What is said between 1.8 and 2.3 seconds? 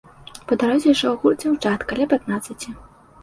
каля